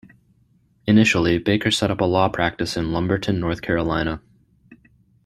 [0.87, 4.19] Initially, Baker set up a law practice in Lumberton, North Carolina.